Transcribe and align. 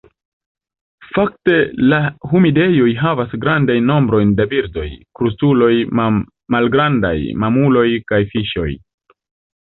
Fakte 1.15 1.57
la 1.89 1.97
humidejoj 2.29 2.87
havas 3.01 3.35
grandajn 3.43 3.85
nombrojn 3.89 4.31
da 4.39 4.47
birdoj, 4.53 4.85
krustuloj, 5.19 5.69
malgrandaj 6.55 7.13
mamuloj 7.45 7.85
kaj 8.13 8.21
fiŝoj. 8.33 8.69